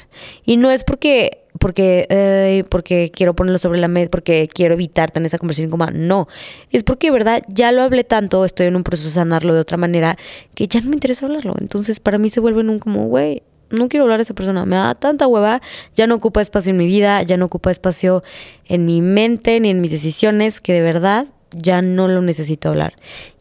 Y 0.45 0.57
no 0.57 0.71
es 0.71 0.83
porque 0.83 1.45
porque 1.59 2.65
porque 2.69 3.11
quiero 3.13 3.35
ponerlo 3.35 3.57
sobre 3.57 3.79
la 3.79 3.87
mesa, 3.87 4.09
porque 4.09 4.47
quiero 4.47 4.73
evitar 4.73 5.11
tener 5.11 5.27
esa 5.27 5.37
conversación 5.37 5.69
como 5.69 5.85
no, 5.87 6.27
es 6.71 6.83
porque 6.83 7.11
verdad 7.11 7.41
ya 7.47 7.71
lo 7.71 7.81
hablé 7.81 8.03
tanto, 8.03 8.45
estoy 8.45 8.67
en 8.67 8.75
un 8.75 8.83
proceso 8.83 9.07
de 9.07 9.13
sanarlo 9.13 9.53
de 9.53 9.61
otra 9.61 9.77
manera 9.77 10.17
que 10.53 10.67
ya 10.67 10.81
no 10.81 10.89
me 10.89 10.95
interesa 10.95 11.25
hablarlo. 11.25 11.53
Entonces, 11.59 11.99
para 11.99 12.17
mí 12.17 12.29
se 12.29 12.39
vuelve 12.39 12.61
en 12.61 12.69
un 12.69 12.79
como, 12.79 13.07
güey, 13.07 13.43
no 13.69 13.89
quiero 13.89 14.03
hablar 14.03 14.19
a 14.19 14.23
esa 14.23 14.33
persona, 14.33 14.65
me 14.65 14.75
da 14.75 14.95
tanta 14.95 15.27
hueva, 15.27 15.61
ya 15.95 16.07
no 16.07 16.15
ocupa 16.15 16.41
espacio 16.41 16.71
en 16.71 16.77
mi 16.77 16.87
vida, 16.87 17.21
ya 17.23 17.37
no 17.37 17.45
ocupa 17.45 17.71
espacio 17.71 18.23
en 18.65 18.85
mi 18.85 19.01
mente 19.01 19.59
ni 19.59 19.69
en 19.69 19.81
mis 19.81 19.91
decisiones, 19.91 20.61
que 20.61 20.73
de 20.73 20.81
verdad 20.81 21.27
ya 21.51 21.81
no 21.81 22.07
lo 22.07 22.21
necesito 22.21 22.69
hablar. 22.69 22.95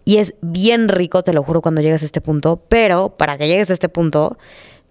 Y 0.05 0.19
es 0.19 0.35
bien 0.43 0.89
rico, 0.89 1.23
te 1.23 1.33
lo 1.33 1.43
juro, 1.43 1.63
cuando 1.63 1.81
llegas 1.81 2.03
a 2.03 2.05
este 2.05 2.21
punto, 2.21 2.63
pero 2.69 3.17
para 3.17 3.39
que 3.39 3.49
llegues 3.49 3.71
a 3.71 3.73
este 3.73 3.89
punto, 3.89 4.39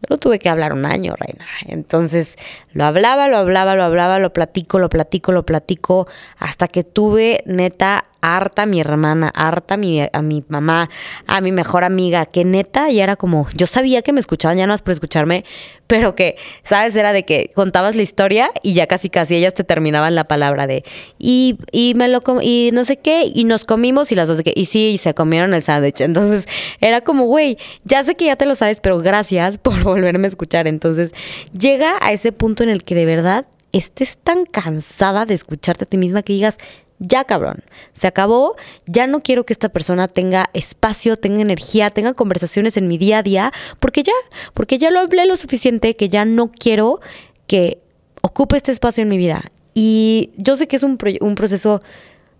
yo 0.03 0.07
lo 0.09 0.17
tuve 0.17 0.37
que 0.37 0.49
hablar 0.49 0.73
un 0.73 0.85
año, 0.85 1.15
reina. 1.17 1.45
Entonces 1.67 2.37
lo 2.73 2.83
hablaba, 2.83 3.29
lo 3.29 3.37
hablaba, 3.37 3.75
lo 3.75 3.83
hablaba, 3.83 4.19
lo 4.19 4.33
platico, 4.33 4.77
lo 4.77 4.89
platico, 4.89 5.31
lo 5.31 5.45
platico, 5.45 6.07
hasta 6.37 6.67
que 6.67 6.83
tuve 6.83 7.41
neta 7.45 8.05
harta 8.23 8.63
a 8.63 8.65
mi 8.65 8.79
hermana, 8.79 9.31
harta 9.35 9.73
a 9.73 9.77
mi, 9.77 10.01
a 10.01 10.21
mi 10.21 10.43
mamá, 10.47 10.89
a 11.27 11.41
mi 11.41 11.51
mejor 11.51 11.83
amiga, 11.83 12.25
que 12.25 12.45
neta 12.45 12.89
y 12.89 13.01
era 13.01 13.17
como, 13.17 13.47
yo 13.53 13.67
sabía 13.67 14.01
que 14.01 14.13
me 14.13 14.21
escuchaban 14.21 14.57
ya 14.57 14.65
no 14.65 14.71
más 14.71 14.81
por 14.81 14.93
escucharme, 14.93 15.43
pero 15.87 16.15
que, 16.15 16.37
¿sabes? 16.63 16.95
Era 16.95 17.11
de 17.11 17.25
que 17.25 17.51
contabas 17.53 17.97
la 17.97 18.01
historia 18.01 18.49
y 18.63 18.73
ya 18.75 18.87
casi 18.87 19.09
casi 19.09 19.35
ellas 19.35 19.53
te 19.53 19.65
terminaban 19.65 20.15
la 20.15 20.23
palabra 20.23 20.67
de, 20.67 20.85
y, 21.19 21.57
y 21.73 21.95
me 21.95 22.07
lo, 22.07 22.21
y 22.41 22.69
no 22.71 22.85
sé 22.85 22.97
qué, 22.97 23.25
y 23.25 23.43
nos 23.43 23.65
comimos 23.65 24.13
y 24.13 24.15
las 24.15 24.29
dos 24.29 24.37
de 24.37 24.45
que, 24.45 24.53
y 24.55 24.65
sí, 24.65 24.91
y 24.91 24.97
se 24.97 25.13
comieron 25.13 25.53
el 25.53 25.61
sándwich. 25.61 25.99
Entonces 26.13 26.47
era 26.79 27.01
como, 27.01 27.25
güey, 27.25 27.57
ya 27.83 28.03
sé 28.03 28.15
que 28.15 28.25
ya 28.25 28.37
te 28.37 28.45
lo 28.45 28.55
sabes, 28.55 28.79
pero 28.79 28.99
gracias 28.99 29.57
por 29.57 29.83
volverme 29.83 30.27
a 30.27 30.29
escuchar. 30.29 30.67
Entonces 30.67 31.13
llega 31.57 31.97
a 32.01 32.13
ese 32.13 32.31
punto 32.31 32.63
en 32.63 32.69
el 32.69 32.85
que 32.85 32.95
de 32.95 33.05
verdad 33.05 33.45
estés 33.73 34.17
tan 34.17 34.45
cansada 34.45 35.25
de 35.25 35.33
escucharte 35.33 35.83
a 35.83 35.87
ti 35.87 35.97
misma 35.97 36.21
que 36.21 36.33
digas, 36.33 36.59
ya 37.05 37.25
cabrón, 37.25 37.63
se 37.93 38.07
acabó, 38.07 38.55
ya 38.85 39.07
no 39.07 39.21
quiero 39.21 39.45
que 39.45 39.53
esta 39.53 39.69
persona 39.69 40.07
tenga 40.07 40.49
espacio, 40.53 41.17
tenga 41.17 41.41
energía, 41.41 41.89
tenga 41.89 42.13
conversaciones 42.13 42.77
en 42.77 42.87
mi 42.87 42.97
día 42.97 43.19
a 43.19 43.23
día, 43.23 43.51
porque 43.79 44.03
ya, 44.03 44.13
porque 44.53 44.77
ya 44.77 44.89
lo 44.89 44.99
hablé 44.99 45.25
lo 45.25 45.35
suficiente 45.35 45.95
que 45.95 46.09
ya 46.09 46.25
no 46.25 46.49
quiero 46.51 47.01
que 47.47 47.79
ocupe 48.21 48.57
este 48.57 48.71
espacio 48.71 49.01
en 49.01 49.09
mi 49.09 49.17
vida. 49.17 49.51
Y 49.73 50.31
yo 50.37 50.55
sé 50.55 50.67
que 50.67 50.75
es 50.75 50.83
un, 50.83 50.97
un 51.21 51.35
proceso 51.35 51.81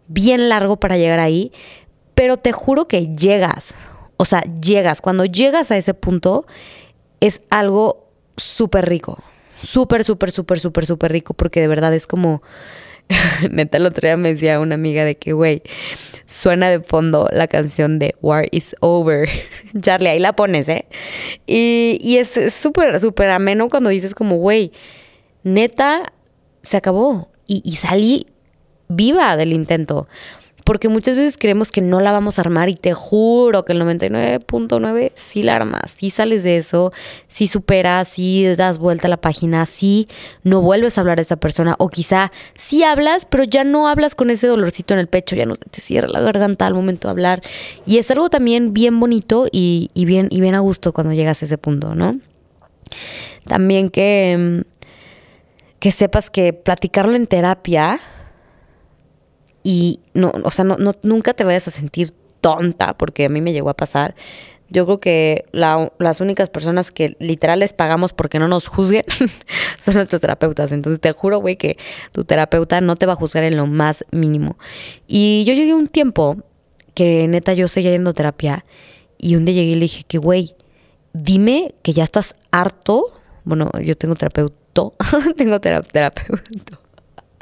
bien 0.08 0.50
largo 0.50 0.78
para 0.78 0.98
llegar 0.98 1.20
ahí, 1.20 1.52
pero 2.16 2.38
te 2.38 2.52
juro 2.52 2.88
que 2.88 3.16
llegas, 3.16 3.74
o 4.18 4.26
sea, 4.26 4.42
llegas, 4.62 5.02
cuando 5.02 5.26
llegas 5.26 5.72
a 5.72 5.78
ese 5.78 5.94
punto 5.94 6.46
es 7.20 7.42
algo 7.50 8.08
súper 8.38 8.88
rico, 8.88 9.22
súper, 9.58 10.04
súper, 10.04 10.32
súper, 10.32 10.60
súper, 10.60 10.86
súper 10.86 11.12
rico, 11.12 11.34
porque 11.34 11.62
de 11.62 11.68
verdad 11.68 11.94
es 11.94 12.08
como 12.08 12.44
Neta, 13.52 13.78
el 13.78 13.86
otro 13.86 14.08
día 14.08 14.18
me 14.18 14.30
decía 14.30 14.60
una 14.60 14.76
amiga 14.76 15.06
de 15.06 15.16
que, 15.16 15.34
güey, 15.34 15.62
suena 16.26 16.70
de 16.70 16.80
fondo 16.80 17.30
la 17.32 17.48
canción 17.48 18.00
de 18.00 18.16
War 18.22 18.48
is 18.52 18.76
Over. 18.80 19.30
Charlie, 19.82 20.10
ahí 20.10 20.20
la 20.20 20.34
pones, 20.34 20.70
¿eh? 20.70 20.86
Y, 21.46 22.00
y 22.02 22.18
es 22.18 22.40
súper, 22.54 23.00
súper 23.00 23.30
ameno 23.30 23.70
cuando 23.70 23.90
dices 23.90 24.16
como, 24.16 24.38
güey, 24.38 24.72
neta, 25.44 26.14
se 26.62 26.78
acabó. 26.78 27.30
Y, 27.46 27.62
y 27.66 27.76
salí 27.76 28.28
viva 28.88 29.36
del 29.36 29.54
intento 29.54 30.08
porque 30.64 30.90
muchas 30.90 31.16
veces 31.16 31.38
creemos 31.38 31.72
que 31.72 31.82
no 31.82 32.00
la 32.00 32.12
vamos 32.12 32.38
a 32.38 32.42
armar 32.42 32.70
y 32.70 32.76
te 32.76 32.94
juro 32.94 33.66
que 33.66 33.74
el 33.74 33.82
99.9 33.82 35.12
sí 35.16 35.44
la 35.44 35.56
armas, 35.56 35.96
sí 35.98 36.10
sales 36.10 36.44
de 36.44 36.58
eso, 36.58 36.92
sí 37.28 37.48
superas, 37.48 38.08
sí 38.08 38.46
das 38.56 38.78
vuelta 38.78 39.08
a 39.08 39.10
la 39.10 39.18
página, 39.18 39.66
sí 39.66 40.08
no 40.44 40.62
vuelves 40.62 40.98
a 40.98 41.02
hablar 41.02 41.20
a 41.20 41.22
esa 41.22 41.36
persona 41.36 41.76
o 41.80 41.90
quizá 41.90 42.32
sí 42.56 42.84
hablas, 42.84 43.26
pero 43.26 43.44
ya 43.44 43.64
no 43.64 43.88
hablas 43.88 44.16
con 44.16 44.30
ese 44.30 44.48
dolorcito 44.48 44.94
en 44.94 45.00
el 45.00 45.08
pecho, 45.08 45.36
ya 45.36 45.46
no 45.46 45.56
te 45.56 45.82
cierra 45.82 46.08
la 46.08 46.22
garganta 46.22 46.66
al 46.66 46.74
momento 46.74 47.08
de 47.08 47.12
hablar 47.12 47.42
y 47.86 47.98
es 47.98 48.10
algo 48.12 48.30
también 48.30 48.74
bien 48.74 49.00
bonito 49.00 49.48
y, 49.52 49.90
bien, 49.94 50.28
y 50.30 50.42
bien 50.42 50.56
a 50.56 50.60
gusto 50.60 50.94
cuando 50.94 51.14
llegas 51.14 51.42
a 51.42 51.46
ese 51.46 51.58
punto, 51.58 51.96
¿no? 51.96 52.20
También 53.46 53.90
que, 53.90 54.64
que 55.80 55.92
sepas 55.92 56.30
que 56.30 56.54
platicarlo 56.54 57.16
en 57.16 57.28
terapia 57.28 58.00
y 59.64 60.02
no, 60.14 60.32
o 60.44 60.52
sea, 60.52 60.66
no, 60.66 60.78
no, 60.78 60.94
nunca 61.04 61.34
te 61.34 61.44
vayas 61.44 61.68
a 61.68 61.72
sentir 61.72 62.14
tonta, 62.42 62.96
porque 62.96 63.26
a 63.26 63.30
mí 63.30 63.42
me 63.42 63.54
llegó 63.54 63.70
a 63.70 63.74
pasar. 63.76 64.16
Yo 64.70 64.86
creo 64.86 65.00
que 65.00 65.46
las 65.52 66.20
únicas 66.20 66.50
personas 66.50 66.92
que 66.92 67.16
literal 67.20 67.60
les 67.60 67.74
pagamos 67.74 68.12
porque 68.12 68.40
no 68.40 68.48
nos 68.48 68.68
juzguen 68.68 69.06
son 69.80 69.96
nuestros 69.96 70.20
terapeutas. 70.20 70.72
Entonces 70.72 71.00
te 71.00 71.12
juro, 71.12 71.40
güey, 71.40 71.58
que 71.58 71.78
tu 72.12 72.26
terapeuta 72.26 72.82
no 72.82 72.96
te 72.96 73.06
va 73.06 73.14
a 73.14 73.16
juzgar 73.16 73.44
en 73.44 73.56
lo 73.56 73.68
más 73.68 74.04
mínimo. 74.12 74.58
Y 75.08 75.44
yo 75.46 75.54
llegué 75.54 75.74
un 75.74 75.88
tiempo 75.88 76.38
que 76.96 77.28
neta 77.28 77.54
yo 77.54 77.68
seguía 77.68 77.92
yendo 77.92 78.12
a 78.12 78.14
terapia 78.14 78.66
y 79.18 79.36
un 79.36 79.46
día 79.46 79.56
llegué 79.56 79.72
y 79.72 79.76
le 79.76 79.82
dije 79.82 80.04
que, 80.08 80.18
güey, 80.18 80.56
dime 81.14 81.76
que 81.84 81.94
ya 81.94 82.04
estás 82.04 82.36
harto. 82.52 83.06
Bueno, 83.44 83.70
yo 83.84 83.96
tengo 83.96 84.16
terapeuta, 84.16 84.56
tengo 85.38 85.60
terapeuta 85.62 86.80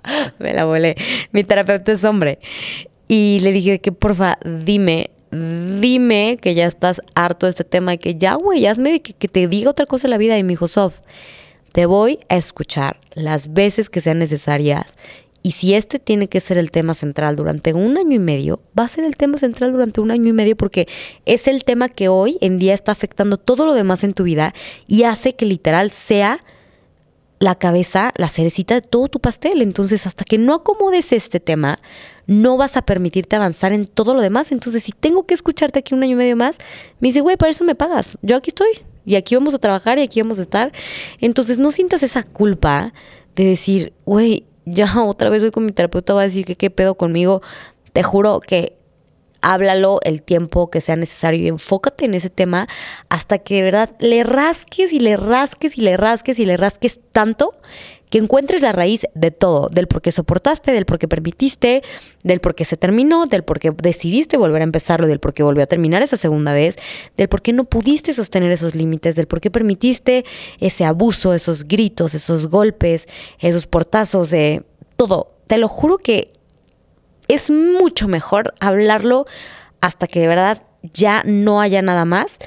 me 0.39 0.53
la 0.53 0.65
volé. 0.65 0.95
Mi 1.31 1.43
terapeuta 1.43 1.91
es 1.91 2.03
hombre. 2.03 2.39
Y 3.07 3.39
le 3.41 3.51
dije 3.51 3.79
que 3.79 3.91
porfa, 3.91 4.37
dime, 4.45 5.11
dime 5.31 6.37
que 6.41 6.55
ya 6.55 6.65
estás 6.65 7.01
harto 7.15 7.45
de 7.45 7.51
este 7.51 7.63
tema 7.63 7.93
y 7.93 7.97
que 7.97 8.15
ya, 8.15 8.35
güey, 8.35 8.65
hazme 8.65 9.01
que, 9.01 9.13
que 9.13 9.27
te 9.27 9.47
diga 9.47 9.69
otra 9.69 9.85
cosa 9.85 10.07
en 10.07 10.11
la 10.11 10.17
vida. 10.17 10.37
Y 10.37 10.43
me 10.43 10.53
dijo, 10.53 10.67
Sof, 10.67 10.99
te 11.73 11.85
voy 11.85 12.19
a 12.29 12.37
escuchar 12.37 12.99
las 13.13 13.53
veces 13.53 13.89
que 13.89 14.01
sean 14.01 14.19
necesarias. 14.19 14.97
Y 15.43 15.53
si 15.53 15.73
este 15.73 15.97
tiene 15.97 16.27
que 16.27 16.39
ser 16.39 16.57
el 16.57 16.69
tema 16.69 16.93
central 16.93 17.35
durante 17.35 17.73
un 17.73 17.97
año 17.97 18.15
y 18.15 18.19
medio, 18.19 18.61
va 18.77 18.83
a 18.83 18.87
ser 18.87 19.05
el 19.05 19.17
tema 19.17 19.37
central 19.37 19.71
durante 19.71 19.99
un 19.99 20.11
año 20.11 20.29
y 20.29 20.33
medio 20.33 20.55
porque 20.55 20.87
es 21.25 21.47
el 21.47 21.63
tema 21.63 21.89
que 21.89 22.09
hoy 22.09 22.37
en 22.41 22.59
día 22.59 22.75
está 22.75 22.91
afectando 22.91 23.37
todo 23.37 23.65
lo 23.65 23.73
demás 23.73 24.03
en 24.03 24.13
tu 24.13 24.23
vida 24.23 24.53
y 24.87 25.03
hace 25.03 25.33
que 25.33 25.45
literal 25.45 25.89
sea 25.91 26.43
la 27.41 27.55
cabeza, 27.55 28.13
la 28.17 28.29
cerecita 28.29 28.75
de 28.75 28.81
todo 28.81 29.07
tu 29.07 29.19
pastel. 29.19 29.63
Entonces, 29.63 30.05
hasta 30.05 30.23
que 30.23 30.37
no 30.37 30.53
acomodes 30.53 31.11
este 31.11 31.39
tema, 31.39 31.79
no 32.27 32.55
vas 32.55 32.77
a 32.77 32.83
permitirte 32.83 33.35
avanzar 33.35 33.73
en 33.73 33.87
todo 33.87 34.13
lo 34.13 34.21
demás. 34.21 34.51
Entonces, 34.51 34.83
si 34.83 34.91
tengo 34.91 35.25
que 35.25 35.33
escucharte 35.33 35.79
aquí 35.79 35.95
un 35.95 36.03
año 36.03 36.11
y 36.11 36.15
medio 36.15 36.37
más, 36.37 36.59
me 36.99 37.07
dice, 37.07 37.21
güey, 37.21 37.37
para 37.37 37.49
eso 37.49 37.63
me 37.63 37.73
pagas. 37.73 38.15
Yo 38.21 38.35
aquí 38.35 38.51
estoy 38.51 38.69
y 39.07 39.15
aquí 39.15 39.33
vamos 39.33 39.55
a 39.55 39.57
trabajar 39.57 39.97
y 39.97 40.03
aquí 40.03 40.21
vamos 40.21 40.37
a 40.37 40.43
estar. 40.43 40.71
Entonces, 41.19 41.57
no 41.57 41.71
sientas 41.71 42.03
esa 42.03 42.21
culpa 42.21 42.93
de 43.35 43.45
decir, 43.45 43.93
güey, 44.05 44.45
ya 44.65 45.01
otra 45.01 45.31
vez 45.31 45.41
voy 45.41 45.49
con 45.49 45.65
mi 45.65 45.71
terapeuta, 45.71 46.13
va 46.13 46.21
a 46.21 46.25
decir 46.25 46.45
que 46.45 46.55
qué 46.55 46.69
pedo 46.69 46.93
conmigo. 46.93 47.41
Te 47.91 48.03
juro 48.03 48.39
que 48.39 48.77
háblalo 49.41 49.99
el 50.03 50.21
tiempo 50.21 50.69
que 50.69 50.81
sea 50.81 50.95
necesario 50.95 51.43
y 51.43 51.47
enfócate 51.47 52.05
en 52.05 52.13
ese 52.13 52.29
tema 52.29 52.67
hasta 53.09 53.39
que 53.39 53.55
de 53.55 53.61
verdad 53.63 53.91
le 53.99 54.23
rasques 54.23 54.93
y 54.93 54.99
le 54.99 55.17
rasques 55.17 55.77
y 55.77 55.81
le 55.81 55.97
rasques 55.97 56.39
y 56.39 56.45
le 56.45 56.57
rasques 56.57 56.99
tanto 57.11 57.53
que 58.11 58.17
encuentres 58.17 58.61
la 58.61 58.73
raíz 58.73 59.07
de 59.15 59.31
todo, 59.31 59.69
del 59.69 59.87
por 59.87 60.01
qué 60.01 60.11
soportaste, 60.11 60.73
del 60.73 60.85
por 60.85 60.99
qué 60.99 61.07
permitiste, 61.07 61.81
del 62.23 62.41
por 62.41 62.55
qué 62.55 62.65
se 62.65 62.75
terminó, 62.75 63.25
del 63.25 63.43
por 63.43 63.57
qué 63.59 63.71
decidiste 63.71 64.35
volver 64.35 64.61
a 64.61 64.65
empezarlo, 64.65 65.07
del 65.07 65.19
por 65.19 65.33
qué 65.33 65.43
volvió 65.43 65.63
a 65.63 65.65
terminar 65.65 66.03
esa 66.03 66.17
segunda 66.17 66.51
vez, 66.51 66.75
del 67.15 67.29
por 67.29 67.41
qué 67.41 67.53
no 67.53 67.63
pudiste 67.63 68.13
sostener 68.13 68.51
esos 68.51 68.75
límites, 68.75 69.15
del 69.15 69.27
por 69.27 69.39
qué 69.39 69.49
permitiste 69.49 70.25
ese 70.59 70.83
abuso, 70.83 71.33
esos 71.33 71.63
gritos, 71.63 72.13
esos 72.13 72.47
golpes, 72.47 73.07
esos 73.39 73.65
portazos, 73.65 74.29
de 74.29 74.63
todo. 74.97 75.31
Te 75.47 75.57
lo 75.57 75.69
juro 75.69 75.97
que 75.97 76.33
es 77.33 77.51
mucho 77.51 78.07
mejor 78.07 78.53
hablarlo 78.59 79.25
hasta 79.81 80.07
que 80.07 80.19
de 80.19 80.27
verdad 80.27 80.61
ya 80.93 81.23
no 81.25 81.61
haya 81.61 81.81
nada 81.81 82.05
más 82.05 82.37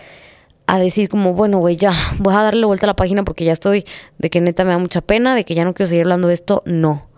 a 0.66 0.78
decir 0.78 1.08
como, 1.08 1.34
bueno, 1.34 1.58
güey, 1.58 1.76
ya 1.76 1.92
voy 2.18 2.34
a 2.34 2.42
darle 2.42 2.66
vuelta 2.66 2.86
a 2.86 2.88
la 2.88 2.96
página 2.96 3.24
porque 3.24 3.44
ya 3.44 3.52
estoy 3.52 3.84
de 4.18 4.30
que 4.30 4.40
neta 4.40 4.64
me 4.64 4.70
da 4.70 4.78
mucha 4.78 5.00
pena, 5.00 5.34
de 5.34 5.44
que 5.44 5.54
ya 5.54 5.64
no 5.64 5.74
quiero 5.74 5.88
seguir 5.88 6.04
hablando 6.04 6.28
de 6.28 6.34
esto. 6.34 6.62
No. 6.64 7.08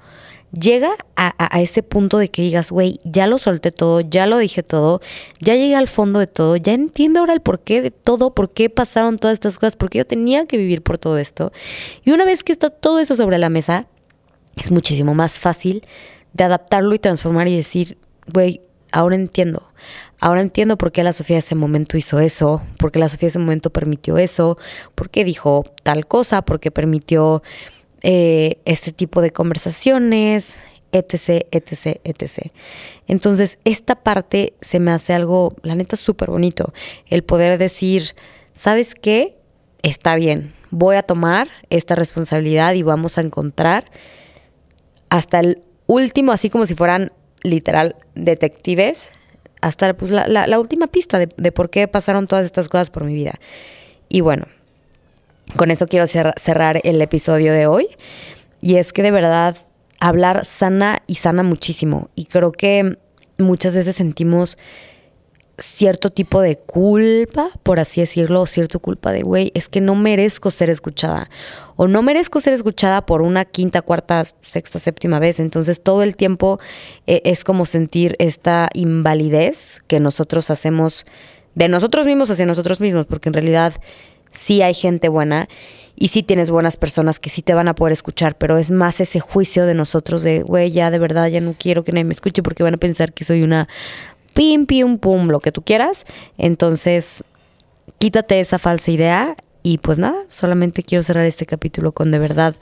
Llega 0.53 0.93
a, 1.17 1.61
ese 1.61 1.83
punto 1.83 2.19
de 2.19 2.31
que 2.31 2.41
digas, 2.41 2.71
güey, 2.71 3.01
ya 3.05 3.27
lo 3.27 3.37
solté 3.37 3.73
todo, 3.73 4.01
ya 4.01 4.27
lo 4.27 4.39
dije 4.39 4.63
todo, 4.63 5.01
ya 5.41 5.55
llegué 5.55 5.75
al 5.75 5.89
fondo 5.89 6.19
de 6.21 6.29
todo, 6.29 6.57
ya 6.57 6.73
entiendo 6.73 7.21
ahora 7.21 7.35
el 7.35 7.41
porqué 7.41 7.83
de 7.83 7.91
todo, 7.91 8.33
por 8.33 8.51
qué 8.51 8.71
pasaron 8.71 9.19
todas 9.19 9.35
estas 9.35 9.59
cosas, 9.59 9.77
por 9.77 9.91
qué 9.91 9.99
yo 9.99 10.07
tenía 10.07 10.47
que 10.47 10.57
vivir 10.57 10.83
por 10.83 10.99
todo 10.99 11.19
esto. 11.19 11.53
Y 12.05 12.13
una 12.13 12.25
vez 12.25 12.43
que 12.43 12.53
está 12.53 12.71
todo 12.71 13.01
eso 13.01 13.17
sobre 13.17 13.39
la 13.39 13.51
mesa, 13.51 13.87
es 14.57 14.71
muchísimo 14.71 15.15
más 15.15 15.39
fácil 15.39 15.83
de 16.37 16.45
adaptarlo 16.45 16.95
y 16.95 16.99
transformar 16.99 17.49
y 17.49 17.57
decir, 17.57 17.99
güey, 18.33 18.61
ahora 18.93 19.15
entiendo. 19.15 19.63
Ahora 20.21 20.41
entiendo 20.41 20.79
por 20.79 20.93
qué 20.93 21.03
la 21.03 21.13
Sofía 21.13 21.39
ese 21.39 21.55
momento 21.55 21.97
hizo 21.97 22.21
eso, 22.21 22.63
por 22.79 22.93
qué 22.93 22.99
la 22.99 23.09
Sofía 23.09 23.29
ese 23.29 23.39
momento 23.39 23.71
permitió 23.71 24.19
eso, 24.19 24.59
por 24.95 25.11
qué 25.11 25.25
dijo 25.25 25.65
tal 25.83 26.07
cosa, 26.07 26.43
por 26.43 26.61
qué 26.61 26.71
permitió 26.71 27.43
eh, 28.03 28.59
este 28.65 28.93
tipo 28.93 29.21
de 29.21 29.33
conversaciones, 29.33 30.59
etc., 30.93 31.47
etc., 31.51 32.01
etc. 32.05 32.51
Entonces, 33.07 33.59
esta 33.65 33.97
parte 33.97 34.55
se 34.61 34.81
me 34.81 34.91
hace 34.91 35.13
algo, 35.13 35.55
la 35.63 35.75
neta, 35.75 35.97
súper 35.97 36.31
bonito. 36.31 36.73
El 37.07 37.23
poder 37.23 37.59
decir, 37.59 38.15
¿sabes 38.55 38.95
qué? 38.95 39.39
Está 39.83 40.17
bien, 40.17 40.55
voy 40.71 40.97
a 40.97 41.03
tomar 41.03 41.49
esta 41.71 41.95
responsabilidad 41.95 42.75
y 42.75 42.83
vamos 42.83 43.19
a 43.19 43.21
encontrar 43.21 43.85
hasta 45.11 45.41
el 45.41 45.66
último, 45.87 46.33
así 46.33 46.51
como 46.51 46.67
si 46.67 46.75
fueran 46.75 47.13
literal 47.43 47.97
detectives, 48.15 49.11
hasta 49.61 49.95
pues, 49.95 50.11
la, 50.11 50.59
última 50.59 50.87
pista 50.87 51.19
de, 51.19 51.53
por 51.53 51.71
qué 51.71 51.89
pasaron 51.89 52.27
todas 52.27 52.45
estas 52.45 52.69
cosas 52.69 52.91
por 52.91 53.05
mi 53.05 53.15
vida. 53.15 53.41
Y 54.09 54.21
bueno, 54.21 54.47
con 55.57 55.71
eso 55.71 55.87
quiero 55.87 56.07
cerrar 56.07 56.81
el 56.85 57.01
episodio 57.01 57.53
de 57.53 57.67
hoy. 57.67 57.89
Y 58.61 58.77
es 58.77 58.93
que 58.93 59.03
de 59.03 59.11
verdad 59.11 59.57
hablar 60.01 60.45
sana 60.45 61.03
y 61.07 61.17
sana 61.17 61.43
muchísimo. 61.43 62.11
Y 62.15 62.27
creo 62.27 62.53
que 62.53 62.99
muchas 63.39 63.75
veces 63.75 63.97
sentimos 63.97 64.59
cierto 65.59 66.11
tipo 66.11 66.41
de 66.41 66.59
culpa, 66.59 67.49
por 67.63 67.79
así 67.79 68.01
decirlo, 68.01 68.43
o 68.43 68.47
cierto 68.47 68.79
culpa 68.81 69.13
de, 69.13 69.23
güey, 69.23 69.53
es 69.55 69.69
que 69.69 69.81
no 69.81 69.95
merezco 69.95 70.51
ser 70.51 70.71
escuchada. 70.71 71.31
O 71.77 71.89
no 71.89 72.03
merezco 72.03 72.41
ser 72.41 72.53
escuchada 72.53 73.07
por 73.07 73.23
una 73.23 73.45
quinta, 73.45 73.83
cuarta, 73.83 74.25
sexta, 74.43 74.79
séptima 74.79 75.19
vez. 75.19 75.41
Entonces 75.41 75.83
todo 75.83 76.03
el 76.03 76.17
tiempo 76.17 76.59
eh, 77.07 77.23
es 77.25 77.45
como 77.45 77.67
sentir 77.67 78.17
esta 78.19 78.69
invalidez 78.75 79.83
que 79.87 80.01
nosotros 80.01 80.51
hacemos 80.51 81.07
de 81.55 81.69
nosotros 81.69 82.07
mismos 82.07 82.31
hacia 82.31 82.47
nosotros 82.47 82.81
mismos, 82.81 83.07
porque 83.07 83.31
en 83.31 83.35
realidad 83.35 83.75
sí 84.31 84.61
hay 84.61 84.75
gente 84.75 85.09
buena 85.09 85.49
y 85.97 86.09
sí 86.09 86.23
tienes 86.23 86.51
buenas 86.51 86.77
personas 86.77 87.19
que 87.19 87.31
sí 87.31 87.41
te 87.41 87.55
van 87.55 87.69
a 87.69 87.75
poder 87.75 87.93
escuchar, 87.93 88.37
pero 88.37 88.59
es 88.59 88.71
más 88.71 89.01
ese 89.01 89.21
juicio 89.21 89.65
de 89.65 89.73
nosotros 89.73 90.23
de, 90.23 90.43
güey, 90.43 90.71
ya 90.71 90.91
de 90.91 90.99
verdad 90.99 91.29
ya 91.29 91.41
no 91.41 91.55
quiero 91.59 91.85
que 91.85 91.93
nadie 91.93 92.05
me 92.05 92.13
escuche 92.13 92.43
porque 92.43 92.63
van 92.63 92.75
a 92.75 92.79
pensar 92.79 93.15
que 93.15 93.25
soy 93.25 93.43
una 93.43 93.69
pim, 94.37 94.67
pim, 94.67 94.99
pum, 94.99 95.29
lo 95.29 95.41
que 95.41 95.51
tú 95.51 95.63
quieras. 95.63 96.05
Entonces, 96.37 97.25
quítate 97.99 98.39
esa 98.39 98.59
falsa 98.59 98.91
idea 98.91 99.35
Y 99.69 99.79
pues 99.79 99.99
nada, 99.99 100.17
solamente 100.29 100.85
quiero 100.85 101.03
cerrar 101.03 101.27
este 101.27 101.45
capítulo 101.45 101.91
con 101.91 102.13
de 102.13 102.21
verdad 102.21 102.55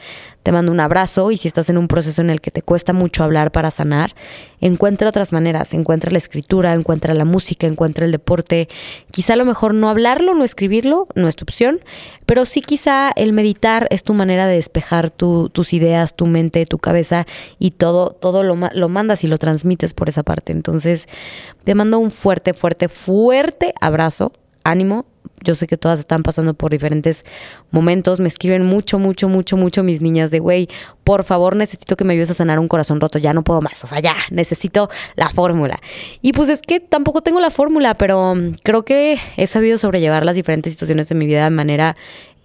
te 0.42 0.52
mando 0.52 0.72
un 0.72 0.80
abrazo 0.80 1.30
y 1.32 1.36
si 1.36 1.48
estás 1.48 1.68
en 1.68 1.76
un 1.76 1.86
proceso 1.86 2.22
en 2.22 2.30
el 2.30 2.40
que 2.40 2.50
te 2.50 2.62
cuesta 2.62 2.94
mucho 2.94 3.22
hablar 3.22 3.52
para 3.52 3.70
sanar, 3.70 4.14
encuentra 4.62 5.10
otras 5.10 5.30
maneras, 5.30 5.74
encuentra 5.74 6.10
la 6.10 6.16
escritura, 6.16 6.72
encuentra 6.72 7.12
la 7.12 7.26
música, 7.26 7.66
encuentra 7.66 8.06
el 8.06 8.12
deporte. 8.12 8.70
Quizá 9.10 9.34
a 9.34 9.36
lo 9.36 9.44
mejor 9.44 9.74
no 9.74 9.90
hablarlo, 9.90 10.32
no 10.32 10.44
escribirlo, 10.44 11.06
no 11.14 11.28
es 11.28 11.36
tu 11.36 11.44
opción, 11.44 11.80
pero 12.24 12.46
sí 12.46 12.62
quizá 12.62 13.12
el 13.16 13.34
meditar 13.34 13.86
es 13.90 14.02
tu 14.02 14.14
manera 14.14 14.46
de 14.46 14.54
despejar 14.54 15.10
tus 15.10 15.74
ideas, 15.74 16.16
tu 16.16 16.26
mente, 16.26 16.64
tu 16.64 16.78
cabeza 16.78 17.26
y 17.58 17.72
todo, 17.72 18.12
todo 18.12 18.42
lo, 18.42 18.56
lo 18.72 18.88
mandas 18.88 19.24
y 19.24 19.26
lo 19.26 19.36
transmites 19.36 19.92
por 19.92 20.08
esa 20.08 20.22
parte. 20.22 20.52
Entonces, 20.52 21.06
te 21.64 21.74
mando 21.74 21.98
un 21.98 22.10
fuerte, 22.10 22.54
fuerte, 22.54 22.88
fuerte 22.88 23.74
abrazo 23.78 24.32
ánimo. 24.64 25.04
Yo 25.44 25.54
sé 25.54 25.66
que 25.66 25.76
todas 25.76 26.00
están 26.00 26.22
pasando 26.22 26.54
por 26.54 26.72
diferentes 26.72 27.24
momentos. 27.70 28.18
Me 28.18 28.28
escriben 28.28 28.64
mucho, 28.64 28.98
mucho, 28.98 29.28
mucho, 29.28 29.56
mucho 29.56 29.82
mis 29.82 30.00
niñas 30.00 30.30
de, 30.30 30.40
güey, 30.40 30.68
por 31.04 31.22
favor 31.22 31.54
necesito 31.54 31.96
que 31.96 32.04
me 32.04 32.14
ayudes 32.14 32.30
a 32.30 32.34
sanar 32.34 32.58
un 32.58 32.66
corazón 32.66 33.00
roto. 33.00 33.18
Ya 33.18 33.32
no 33.32 33.44
puedo 33.44 33.60
más. 33.60 33.84
O 33.84 33.86
sea, 33.86 34.00
ya, 34.00 34.16
necesito 34.30 34.90
la 35.14 35.28
fórmula. 35.28 35.80
Y 36.22 36.32
pues 36.32 36.48
es 36.48 36.60
que 36.60 36.80
tampoco 36.80 37.20
tengo 37.20 37.40
la 37.40 37.50
fórmula, 37.50 37.94
pero 37.94 38.34
mm, 38.34 38.54
creo 38.62 38.84
que 38.84 39.18
he 39.36 39.46
sabido 39.46 39.78
sobrellevar 39.78 40.24
las 40.24 40.36
diferentes 40.36 40.72
situaciones 40.72 41.08
de 41.08 41.14
mi 41.14 41.26
vida 41.26 41.44
de 41.44 41.50
manera 41.50 41.96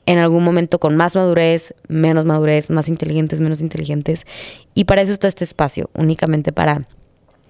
en 0.06 0.18
algún 0.18 0.44
momento 0.44 0.80
con 0.80 0.98
más 0.98 1.16
madurez, 1.16 1.76
menos 1.88 2.26
madurez, 2.26 2.70
más 2.72 2.90
inteligentes, 2.90 3.40
menos 3.40 3.62
inteligentes. 3.62 4.26
Y 4.74 4.86
para 4.86 5.04
eso 5.04 5.14
está 5.14 5.28
este 5.28 5.44
espacio, 5.44 5.90
únicamente 5.94 6.52
para 6.52 6.84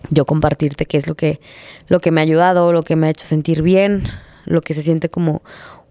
yo 0.09 0.25
compartirte 0.25 0.85
qué 0.85 0.97
es 0.97 1.07
lo 1.07 1.15
que, 1.15 1.39
lo 1.87 1.99
que 1.99 2.11
me 2.11 2.21
ha 2.21 2.23
ayudado, 2.23 2.73
lo 2.73 2.83
que 2.83 2.95
me 2.95 3.07
ha 3.07 3.09
hecho 3.09 3.25
sentir 3.25 3.61
bien, 3.61 4.03
lo 4.49 4.61
que 4.61 4.73
se 4.73 4.81
siente 4.81 5.07
como 5.07 5.41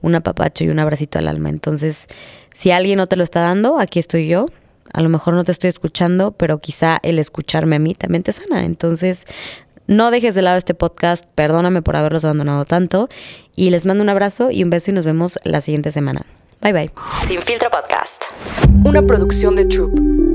un 0.03 0.15
apapacho 0.15 0.65
y 0.65 0.69
un 0.69 0.79
abracito 0.79 1.19
al 1.19 1.29
alma. 1.29 1.49
Entonces, 1.49 2.07
si 2.53 2.71
alguien 2.71 2.99
no 2.99 3.07
te 3.07 3.17
lo 3.17 3.25
está 3.25 3.41
dando, 3.41 3.79
aquí 3.79 3.99
estoy 3.99 4.29
yo. 4.29 4.47
A 4.93 5.01
lo 5.01 5.09
mejor 5.09 5.35
no 5.35 5.45
te 5.45 5.53
estoy 5.53 5.69
escuchando, 5.69 6.33
pero 6.33 6.59
quizá 6.59 6.99
el 7.03 7.19
escucharme 7.19 7.77
a 7.77 7.79
mí 7.79 7.95
también 7.95 8.23
te 8.23 8.33
sana. 8.33 8.65
Entonces, 8.65 9.27
no 9.87 10.11
dejes 10.11 10.35
de 10.35 10.43
lado 10.43 10.59
este 10.59 10.75
podcast. 10.75 11.25
Perdóname 11.35 11.83
por 11.83 11.97
haberlos 11.97 12.25
abandonado 12.25 12.65
tanto. 12.65 13.09
Y 13.57 13.71
les 13.71 13.87
mando 13.87 14.03
un 14.03 14.09
abrazo 14.09 14.51
y 14.51 14.63
un 14.63 14.71
beso 14.71 14.91
y 14.91 14.95
nos 14.95 15.05
vemos 15.05 15.39
la 15.45 15.61
siguiente 15.61 15.93
semana. 15.93 16.27
Bye 16.61 16.73
bye. 16.73 16.91
Sin 17.27 17.41
filtro 17.41 17.71
podcast. 17.71 18.25
Una 18.85 19.03
producción 19.03 19.55
de 19.57 19.65
Troop. 19.67 20.28